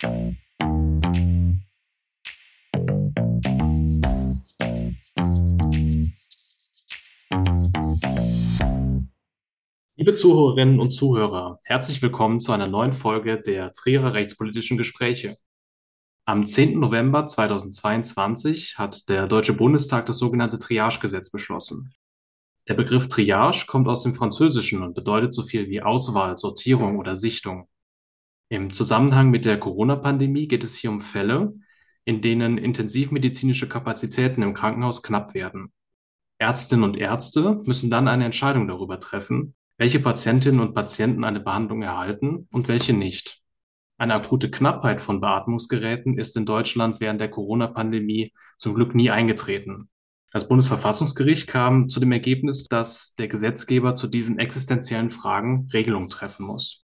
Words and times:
Liebe 0.00 0.14
Zuhörerinnen 10.14 10.78
und 10.78 10.90
Zuhörer, 10.90 11.58
herzlich 11.64 12.00
willkommen 12.00 12.38
zu 12.38 12.52
einer 12.52 12.68
neuen 12.68 12.92
Folge 12.92 13.42
der 13.42 13.72
Trierer 13.72 14.14
Rechtspolitischen 14.14 14.78
Gespräche. 14.78 15.36
Am 16.24 16.46
10. 16.46 16.78
November 16.78 17.26
2022 17.26 18.78
hat 18.78 19.08
der 19.08 19.26
Deutsche 19.26 19.54
Bundestag 19.54 20.06
das 20.06 20.18
sogenannte 20.18 20.60
Triage-Gesetz 20.60 21.30
beschlossen. 21.30 21.92
Der 22.68 22.74
Begriff 22.74 23.08
Triage 23.08 23.66
kommt 23.66 23.88
aus 23.88 24.04
dem 24.04 24.14
Französischen 24.14 24.84
und 24.84 24.94
bedeutet 24.94 25.34
so 25.34 25.42
viel 25.42 25.68
wie 25.68 25.82
Auswahl, 25.82 26.36
Sortierung 26.38 26.98
oder 26.98 27.16
Sichtung. 27.16 27.66
Im 28.50 28.72
Zusammenhang 28.72 29.30
mit 29.30 29.44
der 29.44 29.60
Corona-Pandemie 29.60 30.48
geht 30.48 30.64
es 30.64 30.74
hier 30.74 30.90
um 30.90 31.02
Fälle, 31.02 31.54
in 32.06 32.22
denen 32.22 32.56
intensivmedizinische 32.56 33.68
Kapazitäten 33.68 34.40
im 34.40 34.54
Krankenhaus 34.54 35.02
knapp 35.02 35.34
werden. 35.34 35.70
Ärztinnen 36.38 36.84
und 36.84 36.96
Ärzte 36.96 37.60
müssen 37.66 37.90
dann 37.90 38.08
eine 38.08 38.24
Entscheidung 38.24 38.66
darüber 38.66 38.98
treffen, 38.98 39.54
welche 39.76 40.00
Patientinnen 40.00 40.60
und 40.60 40.72
Patienten 40.72 41.24
eine 41.24 41.40
Behandlung 41.40 41.82
erhalten 41.82 42.48
und 42.50 42.68
welche 42.68 42.94
nicht. 42.94 43.42
Eine 43.98 44.14
akute 44.14 44.50
Knappheit 44.50 45.02
von 45.02 45.20
Beatmungsgeräten 45.20 46.16
ist 46.16 46.36
in 46.36 46.46
Deutschland 46.46 47.00
während 47.00 47.20
der 47.20 47.30
Corona-Pandemie 47.30 48.32
zum 48.56 48.74
Glück 48.74 48.94
nie 48.94 49.10
eingetreten. 49.10 49.90
Das 50.32 50.48
Bundesverfassungsgericht 50.48 51.48
kam 51.48 51.88
zu 51.88 52.00
dem 52.00 52.12
Ergebnis, 52.12 52.66
dass 52.68 53.14
der 53.14 53.28
Gesetzgeber 53.28 53.94
zu 53.94 54.06
diesen 54.06 54.38
existenziellen 54.38 55.10
Fragen 55.10 55.68
Regelungen 55.72 56.08
treffen 56.08 56.46
muss. 56.46 56.86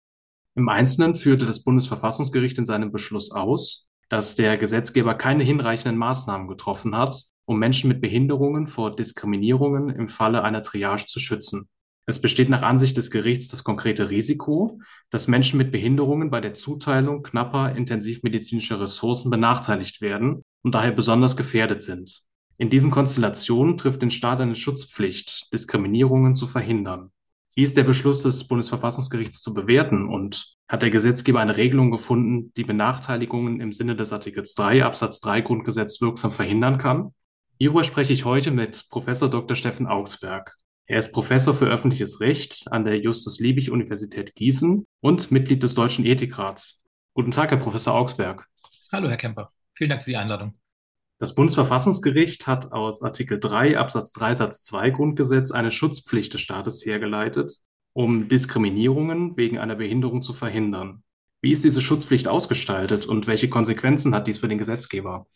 Im 0.57 0.69
Einzelnen 0.69 1.15
führte 1.15 1.47
das 1.47 1.63
Bundesverfassungsgericht 1.63 2.59
in 2.59 2.67
seinem 2.67 2.93
Beschluss 2.93 3.31
aus, 3.31 3.91
dass 4.09 4.35
der 4.35 4.59
Gesetzgeber 4.59 5.15
keine 5.15 5.45
hinreichenden 5.45 5.97
Maßnahmen 5.97 6.49
getroffen 6.49 6.97
hat, 6.97 7.23
um 7.45 7.59
Menschen 7.59 7.89
mit 7.89 8.01
Behinderungen 8.01 8.67
vor 8.67 8.95
Diskriminierungen 8.95 9.91
im 9.91 10.09
Falle 10.09 10.43
einer 10.43 10.63
Triage 10.63 11.07
zu 11.07 11.21
schützen. 11.21 11.69
Es 12.07 12.21
besteht 12.21 12.49
nach 12.49 12.63
Ansicht 12.63 12.97
des 12.97 13.13
Gerichts 13.13 13.49
das 13.49 13.63
konkrete 13.63 14.11
Risiko, 14.11 14.81
dass 15.11 15.29
Menschen 15.29 15.59
mit 15.59 15.71
Behinderungen 15.71 16.31
bei 16.31 16.41
der 16.41 16.55
Zuteilung 16.55 17.23
knapper 17.23 17.77
intensivmedizinischer 17.77 18.81
Ressourcen 18.81 19.31
benachteiligt 19.31 20.01
werden 20.01 20.43
und 20.63 20.75
daher 20.75 20.93
besonders 20.93 21.37
gefährdet 21.37 21.85
sind. 21.85 22.23
In 22.59 22.69
diesen 22.69 22.91
Konstellationen 22.91 23.77
trifft 23.77 24.03
den 24.03 24.11
Staat 24.11 24.41
eine 24.41 24.57
Schutzpflicht, 24.57 25.53
Diskriminierungen 25.55 26.35
zu 26.35 26.47
verhindern. 26.47 27.13
Wie 27.55 27.63
ist 27.63 27.77
der 27.77 27.85
Beschluss 27.85 28.23
des 28.23 28.47
Bundesverfassungsgerichts 28.47 29.43
zu 29.43 29.53
bewerten 29.53 30.09
und 30.09 30.55
hat 30.69 30.83
der 30.83 30.91
Gesetzgeber 30.91 31.41
eine 31.41 31.57
Regelung 31.57 31.91
gefunden, 31.91 32.53
die 32.57 32.65
Benachteiligungen 32.65 33.61
im 33.61 33.73
Sinne 33.73 33.97
des 33.97 34.13
Artikels 34.13 34.55
3 34.55 34.85
Absatz 34.85 35.21
3 35.21 35.41
Grundgesetz 35.41 36.01
wirksam 36.01 36.31
verhindern 36.31 36.79
kann? 36.79 37.13
Hierüber 37.59 37.85
spreche 37.85 38.13
ich 38.13 38.25
heute 38.25 38.53
mit 38.53 38.87
Professor 38.89 39.29
Dr. 39.29 39.57
Steffen 39.57 39.87
Augsberg. 39.87 40.57
Er 40.87 40.99
ist 40.99 41.13
Professor 41.13 41.53
für 41.53 41.67
öffentliches 41.67 42.21
Recht 42.21 42.67
an 42.71 42.85
der 42.85 43.01
Justus-Liebig-Universität 43.01 44.35
Gießen 44.35 44.87
und 45.01 45.31
Mitglied 45.31 45.63
des 45.63 45.75
Deutschen 45.75 46.05
Ethikrats. 46.05 46.85
Guten 47.15 47.33
Tag, 47.33 47.51
Herr 47.51 47.59
Professor 47.59 47.95
Augsberg. 47.95 48.47
Hallo, 48.93 49.09
Herr 49.09 49.17
Kemper. 49.17 49.53
Vielen 49.75 49.91
Dank 49.91 50.05
für 50.05 50.11
die 50.11 50.17
Einladung. 50.17 50.60
Das 51.21 51.35
Bundesverfassungsgericht 51.35 52.47
hat 52.47 52.73
aus 52.73 53.03
Artikel 53.03 53.39
3 53.39 53.77
Absatz 53.77 54.13
3 54.13 54.37
Satz 54.37 54.63
2 54.65 54.89
Grundgesetz 54.89 55.51
eine 55.51 55.71
Schutzpflicht 55.71 56.33
des 56.33 56.41
Staates 56.41 56.87
hergeleitet, 56.87 57.59
um 57.93 58.29
Diskriminierungen 58.29 59.37
wegen 59.37 59.59
einer 59.59 59.77
Behinderung 59.77 60.23
zu 60.23 60.33
verhindern. 60.33 61.03
Wie 61.43 61.53
ist 61.53 61.63
diese 61.63 61.83
Schutzpflicht 61.83 62.27
ausgestaltet 62.27 63.05
und 63.05 63.27
welche 63.27 63.51
Konsequenzen 63.51 64.15
hat 64.15 64.29
dies 64.29 64.39
für 64.39 64.49
den 64.49 64.57
Gesetzgeber? 64.57 65.27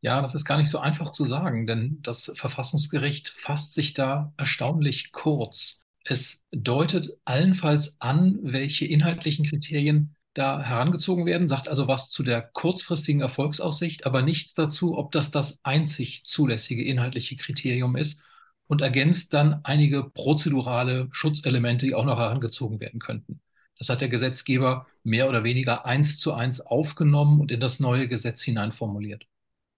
Ja, 0.00 0.20
das 0.20 0.34
ist 0.34 0.46
gar 0.46 0.58
nicht 0.58 0.68
so 0.68 0.80
einfach 0.80 1.12
zu 1.12 1.24
sagen, 1.24 1.64
denn 1.68 2.00
das 2.02 2.32
Verfassungsgericht 2.34 3.32
fasst 3.38 3.74
sich 3.74 3.94
da 3.94 4.32
erstaunlich 4.36 5.12
kurz. 5.12 5.78
Es 6.02 6.44
deutet 6.50 7.16
allenfalls 7.24 7.94
an, 8.00 8.40
welche 8.42 8.84
inhaltlichen 8.84 9.44
Kriterien 9.44 10.16
da 10.34 10.62
herangezogen 10.62 11.26
werden, 11.26 11.48
sagt 11.48 11.68
also 11.68 11.88
was 11.88 12.10
zu 12.10 12.22
der 12.22 12.42
kurzfristigen 12.42 13.20
Erfolgsaussicht, 13.20 14.06
aber 14.06 14.22
nichts 14.22 14.54
dazu, 14.54 14.96
ob 14.96 15.12
das 15.12 15.30
das 15.30 15.60
einzig 15.64 16.22
zulässige 16.24 16.84
inhaltliche 16.84 17.36
Kriterium 17.36 17.96
ist 17.96 18.22
und 18.66 18.80
ergänzt 18.80 19.34
dann 19.34 19.60
einige 19.64 20.04
prozedurale 20.04 21.08
Schutzelemente, 21.10 21.86
die 21.86 21.94
auch 21.94 22.04
noch 22.04 22.18
herangezogen 22.18 22.78
werden 22.78 23.00
könnten. 23.00 23.40
Das 23.78 23.88
hat 23.88 24.00
der 24.00 24.08
Gesetzgeber 24.08 24.86
mehr 25.02 25.28
oder 25.28 25.42
weniger 25.42 25.86
eins 25.86 26.18
zu 26.18 26.34
eins 26.34 26.60
aufgenommen 26.60 27.40
und 27.40 27.50
in 27.50 27.60
das 27.60 27.80
neue 27.80 28.06
Gesetz 28.06 28.42
hineinformuliert. 28.42 29.26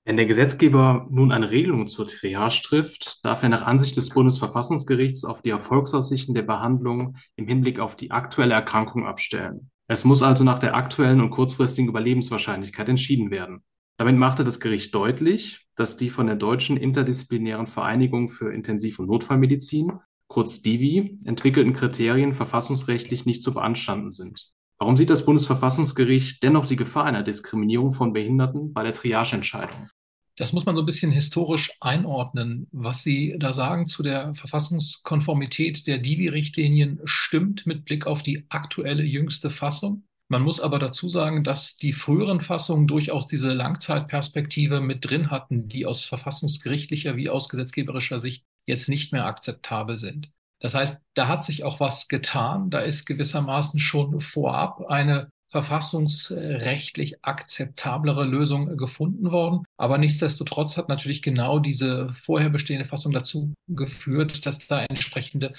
Wenn 0.04 0.16
der 0.16 0.26
Gesetzgeber 0.26 1.06
nun 1.10 1.30
eine 1.30 1.52
Regelung 1.52 1.86
zur 1.86 2.08
Triage 2.08 2.60
trifft, 2.64 3.24
darf 3.24 3.44
er 3.44 3.48
nach 3.48 3.62
Ansicht 3.62 3.96
des 3.96 4.08
Bundesverfassungsgerichts 4.08 5.24
auf 5.24 5.42
die 5.42 5.50
Erfolgsaussichten 5.50 6.34
der 6.34 6.42
Behandlung 6.42 7.16
im 7.36 7.46
Hinblick 7.46 7.78
auf 7.78 7.94
die 7.94 8.10
aktuelle 8.10 8.54
Erkrankung 8.54 9.06
abstellen. 9.06 9.70
Es 9.92 10.06
muss 10.06 10.22
also 10.22 10.42
nach 10.42 10.58
der 10.58 10.74
aktuellen 10.74 11.20
und 11.20 11.28
kurzfristigen 11.28 11.90
Überlebenswahrscheinlichkeit 11.90 12.88
entschieden 12.88 13.30
werden. 13.30 13.62
Damit 13.98 14.16
machte 14.16 14.42
das 14.42 14.58
Gericht 14.58 14.94
deutlich, 14.94 15.66
dass 15.76 15.98
die 15.98 16.08
von 16.08 16.26
der 16.26 16.36
Deutschen 16.36 16.78
Interdisziplinären 16.78 17.66
Vereinigung 17.66 18.30
für 18.30 18.54
Intensiv- 18.54 18.98
und 19.00 19.08
Notfallmedizin, 19.08 19.92
kurz 20.28 20.62
DIVI, 20.62 21.18
entwickelten 21.26 21.74
Kriterien 21.74 22.32
verfassungsrechtlich 22.32 23.26
nicht 23.26 23.42
zu 23.42 23.52
beanstanden 23.52 24.12
sind. 24.12 24.54
Warum 24.78 24.96
sieht 24.96 25.10
das 25.10 25.26
Bundesverfassungsgericht 25.26 26.42
dennoch 26.42 26.64
die 26.64 26.76
Gefahr 26.76 27.04
einer 27.04 27.22
Diskriminierung 27.22 27.92
von 27.92 28.14
Behinderten 28.14 28.72
bei 28.72 28.84
der 28.84 28.94
Triageentscheidung? 28.94 29.90
Das 30.36 30.52
muss 30.52 30.64
man 30.64 30.74
so 30.74 30.82
ein 30.82 30.86
bisschen 30.86 31.12
historisch 31.12 31.72
einordnen. 31.80 32.66
Was 32.72 33.02
Sie 33.02 33.36
da 33.38 33.52
sagen 33.52 33.86
zu 33.86 34.02
der 34.02 34.34
Verfassungskonformität 34.34 35.86
der 35.86 35.98
Divi-Richtlinien 35.98 37.00
stimmt 37.04 37.66
mit 37.66 37.84
Blick 37.84 38.06
auf 38.06 38.22
die 38.22 38.46
aktuelle 38.48 39.02
jüngste 39.02 39.50
Fassung. 39.50 40.04
Man 40.28 40.42
muss 40.42 40.60
aber 40.60 40.78
dazu 40.78 41.10
sagen, 41.10 41.44
dass 41.44 41.76
die 41.76 41.92
früheren 41.92 42.40
Fassungen 42.40 42.86
durchaus 42.86 43.28
diese 43.28 43.52
Langzeitperspektive 43.52 44.80
mit 44.80 45.10
drin 45.10 45.30
hatten, 45.30 45.68
die 45.68 45.84
aus 45.84 46.06
verfassungsgerichtlicher 46.06 47.16
wie 47.16 47.28
aus 47.28 47.50
gesetzgeberischer 47.50 48.18
Sicht 48.18 48.46
jetzt 48.66 48.88
nicht 48.88 49.12
mehr 49.12 49.26
akzeptabel 49.26 49.98
sind. 49.98 50.30
Das 50.60 50.74
heißt, 50.74 51.02
da 51.14 51.28
hat 51.28 51.44
sich 51.44 51.64
auch 51.64 51.80
was 51.80 52.08
getan. 52.08 52.70
Da 52.70 52.78
ist 52.78 53.04
gewissermaßen 53.04 53.80
schon 53.80 54.22
vorab 54.22 54.86
eine 54.86 55.28
verfassungsrechtlich 55.52 57.22
akzeptablere 57.24 58.24
Lösung 58.24 58.78
gefunden 58.78 59.30
worden. 59.30 59.64
Aber 59.76 59.98
nichtsdestotrotz 59.98 60.78
hat 60.78 60.88
natürlich 60.88 61.20
genau 61.20 61.58
diese 61.58 62.10
vorher 62.14 62.48
bestehende 62.48 62.86
Fassung 62.86 63.12
dazu 63.12 63.52
geführt, 63.68 64.46
dass 64.46 64.66
da 64.66 64.82
entsprechende 64.84 65.52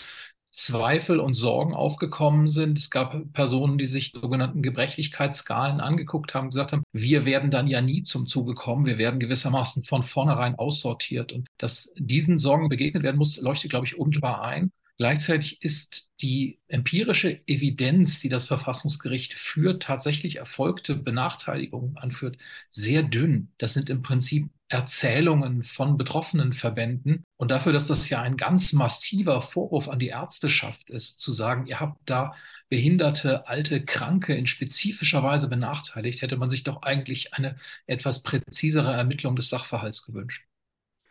Zweifel 0.50 1.20
und 1.20 1.34
Sorgen 1.34 1.76
aufgekommen 1.76 2.48
sind. 2.48 2.80
Es 2.80 2.90
gab 2.90 3.16
Personen, 3.34 3.78
die 3.78 3.86
sich 3.86 4.12
sogenannten 4.14 4.64
Gebrechlichkeitsskalen 4.64 5.80
angeguckt 5.80 6.34
haben, 6.34 6.50
gesagt 6.50 6.74
haben, 6.74 6.84
wir 6.92 7.26
werden 7.26 7.52
dann 7.52 7.68
ja 7.68 7.82
nie 7.82 8.02
zum 8.02 8.26
Zuge 8.28 8.56
kommen. 8.56 8.88
Wir 8.88 8.98
werden 8.98 9.20
gewissermaßen 9.20 9.84
von 9.84 10.02
vornherein 10.02 10.56
aussortiert. 10.56 11.32
Und 11.32 11.48
dass 11.60 11.94
diesen 11.98 12.40
Sorgen 12.40 12.70
begegnet 12.70 13.04
werden 13.04 13.18
muss, 13.18 13.38
leuchtet, 13.38 13.70
glaube 13.70 13.86
ich, 13.86 13.98
unmittelbar 13.98 14.44
ein. 14.44 14.72
Gleichzeitig 14.98 15.62
ist 15.62 16.10
die 16.22 16.60
empirische 16.68 17.42
Evidenz, 17.48 18.20
die 18.20 18.30
das 18.30 18.46
Verfassungsgericht 18.46 19.34
für 19.34 19.80
tatsächlich 19.80 20.36
erfolgte 20.36 20.96
Benachteiligungen 20.96 21.98
anführt, 21.98 22.38
sehr 22.70 23.02
dünn. 23.04 23.52
Das 23.58 23.74
sind 23.74 23.90
im 23.90 24.04
Prinzip 24.04 24.50
Erzählungen 24.74 25.64
von 25.64 25.98
betroffenen 25.98 26.54
Verbänden. 26.54 27.24
Und 27.38 27.52
dafür, 27.52 27.74
dass 27.74 27.88
das 27.88 28.10
ja 28.10 28.22
ein 28.22 28.38
ganz 28.38 28.74
massiver 28.74 29.42
Vorwurf 29.42 29.88
an 29.88 30.00
die 30.00 30.08
Ärzteschaft 30.08 30.90
ist, 30.90 31.20
zu 31.20 31.32
sagen, 31.32 31.68
ihr 31.68 31.80
habt 31.80 32.00
da 32.06 32.36
behinderte, 32.70 33.48
alte, 33.48 33.86
Kranke 33.86 34.36
in 34.36 34.48
spezifischer 34.48 35.22
Weise 35.24 35.48
benachteiligt, 35.48 36.22
hätte 36.22 36.38
man 36.38 36.50
sich 36.50 36.64
doch 36.64 36.82
eigentlich 36.84 37.34
eine 37.34 37.58
etwas 37.86 38.24
präzisere 38.24 38.94
Ermittlung 38.94 39.36
des 39.36 39.50
Sachverhalts 39.50 40.06
gewünscht. 40.06 40.44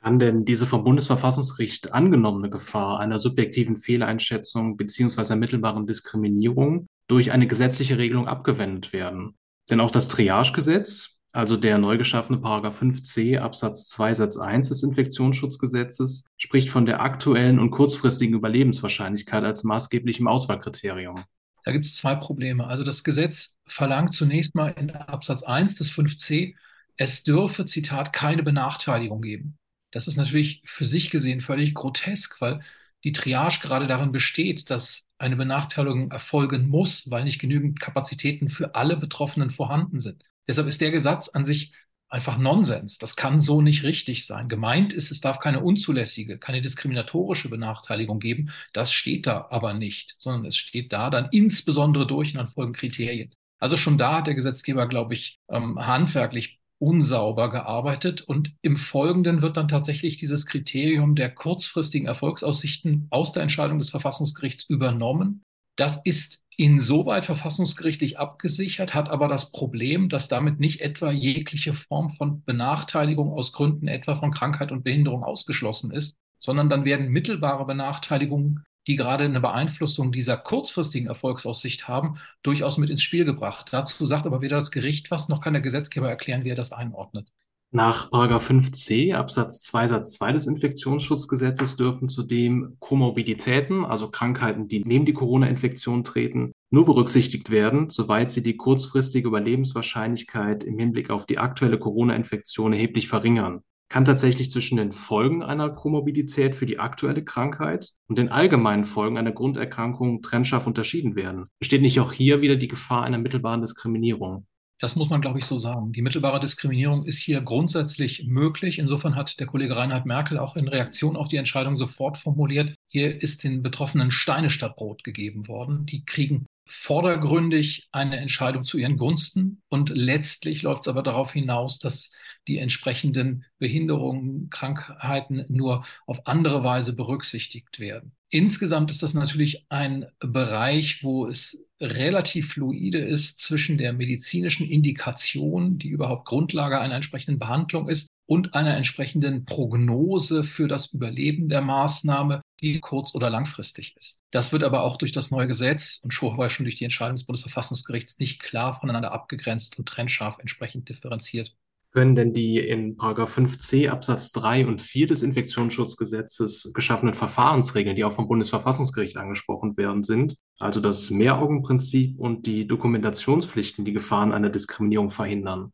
Kann 0.03 0.19
denn 0.19 0.45
diese 0.45 0.67
vom 0.67 0.83
Bundesverfassungsgericht 0.83 1.93
angenommene 1.93 2.51
Gefahr 2.51 2.99
einer 2.99 3.21
subjektiven 3.21 3.77
Fehleinschätzung 3.77 4.77
beziehungsweise 4.77 5.35
ermittelbaren 5.35 5.87
Diskriminierung 5.87 6.89
durch 7.07 7.31
eine 7.31 7.47
gesetzliche 7.47 7.99
Regelung 7.99 8.27
abgewendet 8.27 8.93
werden? 8.93 9.37
Denn 9.71 9.79
auch 9.79 9.93
das 9.93 10.09
Triagegesetz, 10.09 11.21
also 11.31 11.57
der 11.57 11.79
neu 11.79 11.99
geschaffene 11.99 12.41
Paragraph 12.41 12.83
5c 12.83 13.39
Absatz 13.39 13.89
2 13.91 14.15
Satz 14.15 14.37
1 14.37 14.71
des 14.71 14.83
Infektionsschutzgesetzes, 14.83 16.25
spricht 16.37 16.69
von 16.69 16.85
der 16.85 17.01
aktuellen 17.01 17.61
und 17.61 17.71
kurzfristigen 17.71 18.35
Überlebenswahrscheinlichkeit 18.35 19.45
als 19.45 19.63
maßgeblichem 19.63 20.27
Auswahlkriterium. 20.27 21.23
Da 21.65 21.71
gibt 21.71 21.87
es 21.87 21.95
zwei 21.95 22.17
Probleme. 22.17 22.67
Also 22.67 22.83
das 22.83 23.05
Gesetz 23.05 23.57
verlangt 23.69 24.15
zunächst 24.15 24.57
mal 24.57 24.71
in 24.71 24.91
Absatz 24.91 25.45
1 25.45 25.77
des 25.77 25.93
5c, 25.93 26.57
es 26.97 27.23
dürfe, 27.23 27.67
Zitat, 27.67 28.13
keine 28.13 28.43
Benachteiligung 28.43 29.23
geben. 29.23 29.59
Das 29.93 30.09
ist 30.09 30.17
natürlich 30.17 30.63
für 30.65 30.85
sich 30.85 31.11
gesehen 31.11 31.41
völlig 31.41 31.75
grotesk, 31.75 32.41
weil 32.41 32.61
die 33.05 33.13
Triage 33.13 33.61
gerade 33.61 33.87
darin 33.87 34.13
besteht, 34.13 34.71
dass 34.71 35.07
eine 35.19 35.37
Benachteiligung 35.37 36.11
erfolgen 36.11 36.69
muss, 36.69 37.11
weil 37.11 37.25
nicht 37.25 37.41
genügend 37.41 37.81
Kapazitäten 37.81 38.49
für 38.49 38.75
alle 38.75 38.97
Betroffenen 38.97 39.51
vorhanden 39.51 40.01
sind. 40.01 40.25
Deshalb 40.49 40.67
ist 40.67 40.81
der 40.81 40.91
Gesetz 40.91 41.29
an 41.29 41.45
sich 41.45 41.73
einfach 42.09 42.37
Nonsens. 42.37 42.99
Das 42.99 43.17
kann 43.17 43.41
so 43.41 43.63
nicht 43.63 43.85
richtig 43.85 44.27
sein. 44.27 44.49
Gemeint 44.49 44.93
ist, 44.93 45.11
es 45.11 45.21
darf 45.21 45.39
keine 45.39 45.61
unzulässige, 45.61 46.39
keine 46.39 46.61
diskriminatorische 46.61 47.49
Benachteiligung 47.49 48.19
geben. 48.19 48.51
Das 48.73 48.93
steht 48.93 49.27
da 49.27 49.49
aber 49.51 49.73
nicht, 49.73 50.17
sondern 50.19 50.47
es 50.47 50.57
steht 50.57 50.93
da 50.93 51.09
dann 51.11 51.29
insbesondere 51.33 52.07
durch 52.07 52.33
und 52.33 52.39
dann 52.39 52.49
folgen 52.49 52.75
Kriterien. 52.75 53.35
Also 53.59 53.77
schon 53.77 53.97
da 53.97 54.19
hat 54.19 54.27
der 54.27 54.35
Gesetzgeber, 54.35 54.89
glaube 54.89 55.15
ich, 55.15 55.39
ähm, 55.49 55.79
handwerklich 55.79 56.61
unsauber 56.83 57.49
gearbeitet 57.49 58.23
und 58.23 58.53
im 58.61 58.77
Folgenden 58.77 59.41
wird 59.41 59.57
dann 59.57 59.69
tatsächlich 59.69 60.17
dieses 60.17 60.47
Kriterium 60.47 61.15
der 61.15 61.31
kurzfristigen 61.33 62.09
Erfolgsaussichten 62.09 63.07
aus 63.11 63.31
der 63.33 63.45
Entscheidung 63.45 63.79
des 63.79 63.91
Verfassungsgerichts 63.91 64.65
übernommen. 64.65 65.45
Das 65.77 66.03
ist 66.05 66.43
insoweit 66.57 67.25
verfassungsgerichtlich 67.25 68.19
abgesichert, 68.19 68.95
hat 68.95 69.09
aber 69.11 69.29
das 69.29 69.53
Problem, 69.53 70.09
dass 70.09 70.27
damit 70.27 70.59
nicht 70.59 70.81
etwa 70.81 71.13
jegliche 71.13 71.73
Form 71.73 72.11
von 72.11 72.43
Benachteiligung 72.43 73.33
aus 73.33 73.53
Gründen 73.53 73.87
etwa 73.87 74.17
von 74.17 74.33
Krankheit 74.33 74.73
und 74.73 74.83
Behinderung 74.83 75.23
ausgeschlossen 75.23 75.93
ist, 75.93 76.19
sondern 76.41 76.69
dann 76.69 76.85
werden 76.85 77.09
mittelbare 77.09 77.65
Benachteiligungen 77.65 78.65
die 78.87 78.97
gerade 78.97 79.25
eine 79.25 79.41
Beeinflussung 79.41 80.13
dieser 80.13 80.37
kurzfristigen 80.37 81.09
Erfolgsaussicht 81.09 81.89
haben, 81.89 82.19
durchaus 82.43 82.79
mit 82.79 82.91
ins 82.91 83.03
Spiel 83.03 83.25
gebracht. 83.25 83.69
Dazu 83.73 84.07
sagt 84.07 84.27
aber 84.27 84.41
weder 84.41 84.57
das 84.57 84.71
Gericht 84.71 85.11
was, 85.11 85.29
noch 85.29 85.41
kann 85.41 85.53
der 85.53 85.63
Gesetzgeber 85.63 86.09
erklären, 86.09 86.45
wie 86.45 86.51
er 86.51 86.57
das 86.57 86.73
einordnet. 86.73 87.29
Nach 87.75 88.11
5c 88.13 89.15
Absatz 89.15 89.63
2 89.63 89.89
Satz 89.89 90.13
2 90.15 90.33
des 90.33 90.47
Infektionsschutzgesetzes 90.47 91.77
dürfen 91.77 92.11
zudem 92.11 92.77
Komorbiditäten, 92.81 93.87
also 93.87 94.11
Krankheiten, 94.11 94.69
die 94.69 94.83
neben 94.85 95.07
die 95.07 95.15
Corona-Infektion 95.15 96.05
treten, 96.05 96.53
nur 96.69 96.85
berücksichtigt 96.85 97.49
werden, 97.49 97.89
soweit 97.89 98.31
sie 98.31 98.43
die 98.43 98.59
kurzfristige 98.59 99.27
Überlebenswahrscheinlichkeit 99.27 100.65
im 100.65 100.79
Hinblick 100.79 101.09
auf 101.09 101.25
die 101.25 101.39
aktuelle 101.39 101.79
Corona-Infektion 101.79 102.75
erheblich 102.75 103.09
verringern 103.09 103.63
kann 103.93 104.07
tatsächlich 104.07 104.51
zwischen 104.51 104.79
den 104.79 104.91
Folgen 104.91 105.43
einer 105.43 105.69
Komorbidität 105.69 106.57
für 106.57 106.65
die 106.65 106.79
aktuelle 106.79 107.23
Krankheit 107.23 107.91
und 108.09 108.17
den 108.17 108.31
allgemeinen 108.31 108.87
Folgen 108.87 109.19
einer 109.19 109.33
Grunderkrankung 109.33 110.23
trennscharf 110.23 110.67
unterschieden 110.67 111.15
werden. 111.15 111.49
Besteht 111.61 111.83
nicht 111.83 112.01
auch 112.01 112.11
hier 112.11 112.41
wieder 112.41 112.57
die 112.57 112.69
Gefahr 112.69 113.03
einer 113.03 113.19
mittelbaren 113.19 113.61
Diskriminierung? 113.61 114.47
Das 114.81 114.97
muss 114.97 115.11
man, 115.11 115.21
glaube 115.21 115.41
ich, 115.41 115.45
so 115.45 115.59
sagen. 115.59 115.93
Die 115.93 116.01
mittelbare 116.01 116.41
Diskriminierung 116.41 117.05
ist 117.05 117.19
hier 117.19 117.43
grundsätzlich 117.43 118.25
möglich. 118.27 118.79
Insofern 118.79 119.15
hat 119.15 119.39
der 119.39 119.47
Kollege 119.47 119.77
Reinhard 119.77 120.07
Merkel 120.07 120.39
auch 120.39 120.57
in 120.57 120.69
Reaktion 120.69 121.15
auf 121.15 121.29
die 121.29 121.37
Entscheidung 121.37 121.77
sofort 121.77 122.17
formuliert, 122.17 122.75
hier 122.89 123.23
ist 123.23 123.45
den 123.45 123.63
Betroffenen 123.63 124.11
Steine 124.11 124.49
statt 124.49 124.75
Brot 124.77 125.05
gegeben 125.05 125.49
worden. 125.49 125.85
Die 125.85 126.03
kriegen 126.07 126.47
vordergründig 126.67 127.89
eine 127.93 128.17
Entscheidung 128.17 128.65
zu 128.65 128.79
ihren 128.79 128.97
Gunsten 128.97 129.61
und 129.69 129.91
letztlich 129.91 130.63
läuft 130.63 130.83
es 130.83 130.89
aber 130.89 131.03
darauf 131.03 131.35
hinaus, 131.35 131.79
dass 131.79 132.11
die 132.49 132.59
entsprechenden 132.59 133.45
Behinderungen, 133.59 134.51
Krankheiten 134.51 135.45
nur 135.49 135.85
auf 136.07 136.27
andere 136.27 136.65
Weise 136.65 136.93
berücksichtigt 136.93 137.79
werden. 137.79 138.13
Insgesamt 138.31 138.91
ist 138.91 139.03
das 139.03 139.15
natürlich 139.15 139.67
ein 139.69 140.07
Bereich, 140.19 141.05
wo 141.05 141.27
es 141.27 141.67
relativ 141.81 142.53
fluide 142.53 142.99
ist 142.99 143.41
zwischen 143.41 143.77
der 143.77 143.93
medizinischen 143.93 144.67
Indikation, 144.69 145.79
die 145.79 145.89
überhaupt 145.89 146.25
Grundlage 146.25 146.81
einer 146.81 146.95
entsprechenden 146.95 147.39
Behandlung 147.39 147.89
ist, 147.89 148.09
und 148.33 148.55
einer 148.55 148.77
entsprechenden 148.77 149.45
Prognose 149.45 150.45
für 150.45 150.67
das 150.69 150.87
Überleben 150.95 151.51
der 151.51 151.61
Maßnahme, 151.61 152.41
die 152.63 152.81
kurz- 152.81 153.15
oder 153.15 153.29
langfristig 153.29 153.95
ist. 153.99 154.23
Das 154.31 154.53
wird 154.53 154.65
aber 154.65 154.85
auch 154.85 154.97
durch 154.97 155.13
das 155.13 155.31
neue 155.31 155.49
Gesetz 155.49 156.01
und 156.03 156.15
vorher 156.15 156.49
schon 156.49 156.65
durch 156.65 156.77
die 156.77 156.85
Entscheidung 156.85 157.17
des 157.17 157.27
Bundesverfassungsgerichts 157.27 158.19
nicht 158.21 158.41
klar 158.41 158.81
voneinander 158.81 159.13
abgegrenzt 159.13 159.79
und 159.79 159.87
trennscharf 159.87 160.39
entsprechend 160.39 160.89
differenziert 160.89 161.55
können 161.93 162.15
denn 162.15 162.33
die 162.33 162.59
in 162.59 162.97
5c 162.97 163.89
Absatz 163.89 164.33
3 164.33 164.67
und 164.67 164.81
4 164.81 165.07
des 165.07 165.23
Infektionsschutzgesetzes 165.23 166.73
geschaffenen 166.75 167.15
Verfahrensregeln, 167.15 167.97
die 167.97 168.05
auch 168.05 168.13
vom 168.13 168.29
Bundesverfassungsgericht 168.29 169.19
angesprochen 169.19 169.77
werden 169.77 170.03
sind, 170.03 170.37
also 170.59 170.81
das 170.81 171.11
Mehraugenprinzip 171.11 172.19
und 172.19 172.47
die 172.47 172.67
Dokumentationspflichten, 172.67 173.85
die 173.85 173.93
Gefahren 173.93 174.33
einer 174.33 174.49
Diskriminierung 174.49 175.11
verhindern? 175.11 175.73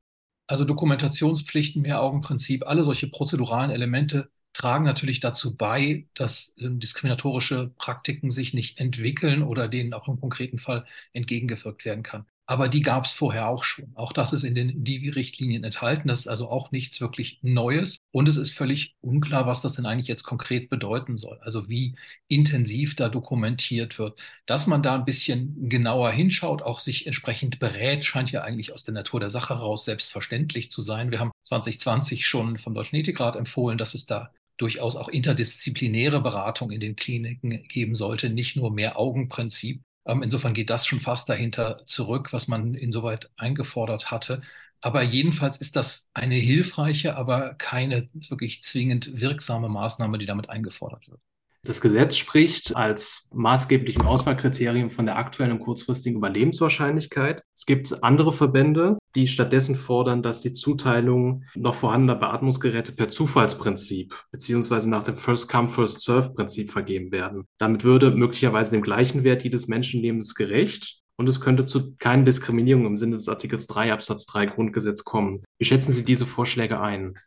Also 0.49 0.65
Dokumentationspflichten, 0.65 1.83
Mehraugenprinzip, 1.83 2.67
alle 2.67 2.83
solche 2.83 3.09
prozeduralen 3.09 3.71
Elemente 3.71 4.31
tragen 4.55 4.85
natürlich 4.85 5.21
dazu 5.21 5.57
bei, 5.57 6.07
dass 6.15 6.57
äh, 6.59 6.69
diskriminatorische 6.71 7.71
Praktiken 7.77 8.31
sich 8.31 8.55
nicht 8.55 8.79
entwickeln 8.79 9.43
oder 9.43 9.69
denen 9.69 9.95
auch 9.95 10.09
im 10.09 10.19
konkreten 10.19 10.59
Fall 10.59 10.85
entgegengewirkt 11.13 11.85
werden 11.85 12.03
kann. 12.03 12.27
Aber 12.51 12.69
die 12.69 12.81
gab 12.81 13.05
es 13.05 13.13
vorher 13.13 13.47
auch 13.47 13.63
schon. 13.63 13.93
Auch 13.95 14.11
das 14.11 14.33
ist 14.33 14.43
in 14.43 14.55
den 14.55 14.83
Divi-Richtlinien 14.83 15.65
enthalten. 15.65 16.09
Das 16.09 16.21
ist 16.21 16.29
also 16.29 16.49
auch 16.49 16.71
nichts 16.71 16.99
wirklich 16.99 17.41
Neues. 17.43 17.99
Und 18.11 18.27
es 18.27 18.39
ist 18.39 18.55
völlig 18.57 18.97
unklar, 19.03 19.47
was 19.47 19.61
das 19.61 19.75
denn 19.75 19.85
eigentlich 19.85 20.09
jetzt 20.09 20.23
konkret 20.23 20.71
bedeuten 20.71 21.19
soll. 21.19 21.39
Also 21.43 21.69
wie 21.69 21.97
intensiv 22.27 22.97
da 22.97 23.11
dokumentiert 23.11 23.99
wird. 23.99 24.23
Dass 24.47 24.67
man 24.67 24.83
da 24.83 24.95
ein 24.95 25.05
bisschen 25.05 25.69
genauer 25.69 26.11
hinschaut, 26.11 26.63
auch 26.63 26.81
sich 26.81 27.07
entsprechend 27.07 27.59
berät, 27.59 28.07
scheint 28.07 28.33
ja 28.33 28.41
eigentlich 28.41 28.73
aus 28.73 28.83
der 28.83 28.95
Natur 28.95 29.21
der 29.21 29.31
Sache 29.31 29.55
heraus 29.57 29.85
selbstverständlich 29.85 30.71
zu 30.71 30.81
sein. 30.81 31.11
Wir 31.11 31.21
haben 31.21 31.33
2020 31.45 32.27
schon 32.27 32.57
vom 32.57 32.73
Deutschen 32.73 32.97
Ethikrat 32.97 33.37
empfohlen, 33.37 33.77
dass 33.77 33.93
es 33.93 34.07
da 34.07 34.33
durchaus 34.57 34.97
auch 34.97 35.09
interdisziplinäre 35.09 36.23
Beratung 36.23 36.71
in 36.71 36.81
den 36.81 36.97
Kliniken 36.97 37.63
geben 37.69 37.95
sollte, 37.95 38.31
nicht 38.31 38.57
nur 38.57 38.73
mehr 38.73 38.99
Augenprinzip. 38.99 39.83
Insofern 40.23 40.55
geht 40.55 40.71
das 40.71 40.87
schon 40.87 41.01
fast 41.01 41.29
dahinter 41.29 41.85
zurück, 41.87 42.33
was 42.33 42.49
man 42.49 42.75
insoweit 42.75 43.31
eingefordert 43.37 44.11
hatte. 44.11 44.43
Aber 44.81 45.03
jedenfalls 45.03 45.57
ist 45.59 45.77
das 45.77 46.09
eine 46.15 46.37
hilfreiche, 46.37 47.17
aber 47.17 47.55
keine 47.55 48.09
wirklich 48.29 48.63
zwingend 48.63 49.21
wirksame 49.21 49.69
Maßnahme, 49.69 50.19
die 50.19 50.27
damit 50.27 50.49
eingefordert 50.51 51.09
wird. 51.09 51.21
Das 51.65 51.81
Gesetz 51.81 52.17
spricht 52.17 52.77
als 52.77 53.29
maßgeblichen 53.35 54.03
Auswahlkriterium 54.03 54.91
von 54.91 55.07
der 55.07 55.19
aktuellen 55.19 55.53
und 55.53 55.61
kurzfristigen 55.61 56.19
Überlebenswahrscheinlichkeit. 56.19 57.43
Es 57.55 57.67
gibt 57.67 58.03
andere 58.05 58.33
Verbände, 58.33 58.97
die 59.15 59.27
stattdessen 59.27 59.75
fordern, 59.75 60.23
dass 60.23 60.41
die 60.41 60.53
Zuteilung 60.53 61.45
noch 61.55 61.75
vorhandener 61.75 62.15
Beatmungsgeräte 62.15 62.93
per 62.93 63.09
Zufallsprinzip 63.09 64.15
beziehungsweise 64.31 64.89
nach 64.89 65.03
dem 65.03 65.17
First-Come, 65.17 65.71
First-Serve-Prinzip 65.71 66.71
vergeben 66.71 67.11
werden. 67.11 67.45
Damit 67.59 67.85
würde 67.85 68.13
möglicherweise 68.13 68.71
dem 68.71 68.83
gleichen 68.83 69.25
Wert 69.25 69.43
jedes 69.43 69.67
Menschenlebens 69.67 70.35
gerecht 70.35 71.01
und 71.17 71.29
es 71.29 71.41
könnte 71.41 71.67
zu 71.67 71.97
keinen 71.97 72.25
Diskriminierungen 72.25 72.87
im 72.87 72.97
Sinne 72.97 73.17
des 73.17 73.29
Artikels 73.29 73.67
3 73.67 73.93
Absatz 73.93 74.25
3 74.27 74.47
Grundgesetz 74.47 75.03
kommen. 75.03 75.43
Wie 75.59 75.65
schätzen 75.65 75.93
Sie 75.93 76.05
diese 76.05 76.27
Vorschläge 76.27 76.81
ein? 76.81 77.19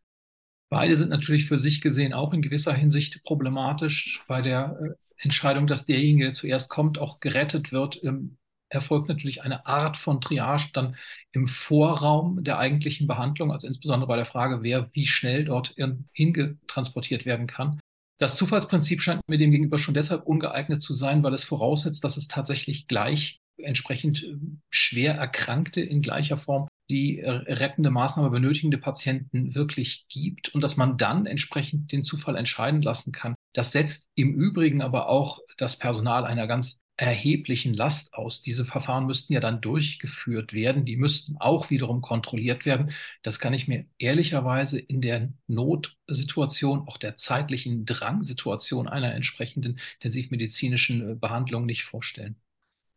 Beide 0.71 0.95
sind 0.95 1.09
natürlich 1.09 1.47
für 1.47 1.57
sich 1.57 1.81
gesehen 1.81 2.13
auch 2.13 2.33
in 2.33 2.41
gewisser 2.41 2.73
Hinsicht 2.73 3.23
problematisch. 3.23 4.21
Bei 4.27 4.41
der 4.41 4.77
äh, 4.81 4.93
Entscheidung, 5.17 5.67
dass 5.67 5.85
derjenige, 5.85 6.25
der 6.25 6.33
zuerst 6.33 6.69
kommt, 6.69 6.97
auch 6.97 7.19
gerettet 7.19 7.73
wird, 7.73 8.01
ähm, 8.03 8.37
erfolgt 8.69 9.09
natürlich 9.09 9.43
eine 9.43 9.65
Art 9.65 9.97
von 9.97 10.21
Triage 10.21 10.69
dann 10.73 10.95
im 11.33 11.49
Vorraum 11.49 12.41
der 12.45 12.57
eigentlichen 12.57 13.05
Behandlung, 13.05 13.51
also 13.51 13.67
insbesondere 13.67 14.07
bei 14.07 14.15
der 14.15 14.25
Frage, 14.25 14.63
wer 14.63 14.89
wie 14.93 15.05
schnell 15.05 15.43
dort 15.43 15.75
hingetransportiert 16.13 17.25
werden 17.25 17.47
kann. 17.47 17.81
Das 18.17 18.37
Zufallsprinzip 18.37 19.01
scheint 19.01 19.27
mir 19.27 19.37
demgegenüber 19.37 19.77
schon 19.77 19.93
deshalb 19.93 20.25
ungeeignet 20.25 20.81
zu 20.81 20.93
sein, 20.93 21.21
weil 21.21 21.33
es 21.33 21.43
voraussetzt, 21.43 22.01
dass 22.05 22.15
es 22.15 22.29
tatsächlich 22.29 22.87
gleich 22.87 23.41
entsprechend 23.57 24.23
äh, 24.23 24.37
schwer 24.69 25.15
Erkrankte 25.15 25.81
in 25.81 26.01
gleicher 26.01 26.37
Form 26.37 26.69
die 26.91 27.19
äh, 27.19 27.31
rettende 27.31 27.89
Maßnahme 27.89 28.29
benötigende 28.29 28.77
Patienten 28.77 29.55
wirklich 29.55 30.05
gibt 30.09 30.53
und 30.53 30.61
dass 30.61 30.77
man 30.77 30.97
dann 30.97 31.25
entsprechend 31.25 31.91
den 31.91 32.03
Zufall 32.03 32.35
entscheiden 32.35 32.81
lassen 32.81 33.11
kann. 33.11 33.33
Das 33.53 33.71
setzt 33.71 34.09
im 34.15 34.33
Übrigen 34.35 34.81
aber 34.81 35.09
auch 35.09 35.39
das 35.57 35.77
Personal 35.77 36.25
einer 36.25 36.47
ganz 36.47 36.79
erheblichen 36.97 37.73
Last 37.73 38.13
aus. 38.13 38.43
Diese 38.43 38.65
Verfahren 38.65 39.07
müssten 39.07 39.33
ja 39.33 39.39
dann 39.39 39.59
durchgeführt 39.61 40.53
werden. 40.53 40.85
Die 40.85 40.97
müssten 40.97 41.35
auch 41.37 41.71
wiederum 41.71 42.01
kontrolliert 42.01 42.65
werden. 42.65 42.91
Das 43.23 43.39
kann 43.39 43.53
ich 43.53 43.67
mir 43.67 43.85
ehrlicherweise 43.97 44.79
in 44.79 45.01
der 45.01 45.33
Notsituation, 45.47 46.87
auch 46.87 46.97
der 46.97 47.17
zeitlichen 47.17 47.85
Drangsituation 47.85 48.87
einer 48.87 49.15
entsprechenden 49.15 49.79
intensivmedizinischen 49.95 51.11
äh, 51.11 51.15
Behandlung 51.15 51.65
nicht 51.65 51.83
vorstellen. 51.83 52.35